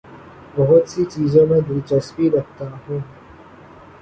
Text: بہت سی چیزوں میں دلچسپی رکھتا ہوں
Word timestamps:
بہت 0.55 0.83
سی 0.89 1.01
چیزوں 1.05 1.45
میں 1.47 1.59
دلچسپی 1.67 2.29
رکھتا 2.29 2.65
ہوں 2.83 2.99